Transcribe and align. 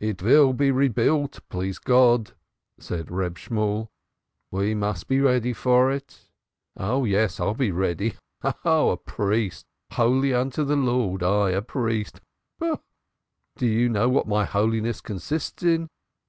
"It 0.00 0.24
will 0.24 0.54
be 0.54 0.72
rebuilt, 0.72 1.38
please 1.48 1.78
God," 1.78 2.32
said 2.80 3.12
Reb 3.12 3.38
Shemuel. 3.38 3.92
"We 4.50 4.74
must 4.74 5.06
be 5.06 5.20
ready 5.20 5.52
for 5.52 5.92
it." 5.92 6.18
"Oh 6.76 7.04
yes, 7.04 7.38
I'll 7.38 7.54
be 7.54 7.70
ready 7.70 8.14
Ha! 8.42 8.50
Ha! 8.54 8.58
Ha! 8.64 8.90
A 8.90 8.96
priest! 8.96 9.66
Holy 9.92 10.34
unto 10.34 10.64
the 10.64 10.74
Lord 10.74 11.22
I 11.22 11.50
a 11.50 11.62
priest! 11.62 12.20
Ha! 12.58 12.66
Ha! 12.70 12.74
Ha! 12.74 12.82
Do 13.56 13.68
you 13.68 13.88
know 13.88 14.08
what 14.08 14.26
my 14.26 14.44
holiness 14.44 15.00
consists 15.00 15.62
in? 15.62 15.86